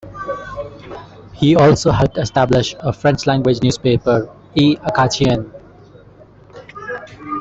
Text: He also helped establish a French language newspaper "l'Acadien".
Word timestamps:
He 1.33 1.55
also 1.55 1.91
helped 1.91 2.17
establish 2.17 2.73
a 2.79 2.91
French 2.91 3.27
language 3.27 3.61
newspaper 3.61 4.35
"l'Acadien". 4.55 5.51